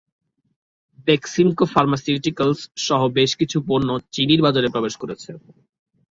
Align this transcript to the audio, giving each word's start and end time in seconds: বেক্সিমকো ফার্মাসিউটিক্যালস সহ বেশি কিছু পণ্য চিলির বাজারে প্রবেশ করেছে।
বেক্সিমকো 1.07 1.65
ফার্মাসিউটিক্যালস 1.73 2.59
সহ 2.79 3.01
বেশি 3.17 3.35
কিছু 3.41 3.57
পণ্য 3.67 3.89
চিলির 4.13 4.41
বাজারে 4.45 4.67
প্রবেশ 4.73 4.93
করেছে। 5.01 5.29